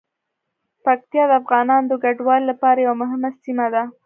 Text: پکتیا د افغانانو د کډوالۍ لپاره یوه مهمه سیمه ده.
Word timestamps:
پکتیا 0.85 1.23
د 1.27 1.31
افغانانو 1.41 1.87
د 1.89 1.93
کډوالۍ 2.03 2.45
لپاره 2.51 2.79
یوه 2.85 2.95
مهمه 3.01 3.29
سیمه 3.43 3.67
ده. 3.73 3.83